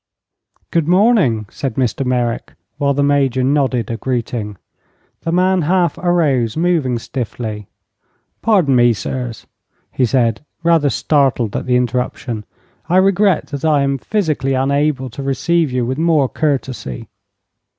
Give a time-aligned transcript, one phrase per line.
[0.71, 2.03] "Good morning," said Mr.
[2.03, 4.57] Merrick, while the Major nodded a greeting.
[5.21, 7.67] The man half arose, moving stiffly.
[8.41, 9.45] "Pardon me, sirs,"
[9.91, 12.45] he said, rather startled at the interruption;
[12.89, 17.07] "I regret that I am physically unable to receive you with more courtesy."